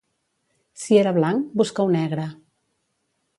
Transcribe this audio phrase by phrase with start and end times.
[0.83, 2.27] Si era blanc, busca-ho negre.